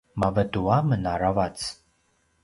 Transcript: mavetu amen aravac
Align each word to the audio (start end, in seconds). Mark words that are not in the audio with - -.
mavetu 0.19 0.61
amen 0.77 1.03
aravac 1.13 1.57